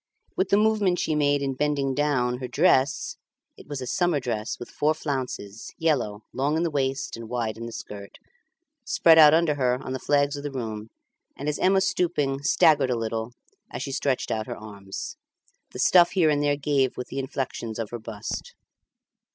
[0.35, 3.17] With the movement she made in bending down, her dress
[3.55, 7.55] (it was a summer dress with four flounces, yellow, long in the waist and wide
[7.55, 8.17] in the skirt)
[8.83, 10.89] spread out around her on the flags of the room;
[11.37, 13.33] and as Emma stooping, staggered a little
[13.69, 15.17] as she stretched out her arms.
[15.69, 18.55] The stuff here and there gave with the inflections of her bust.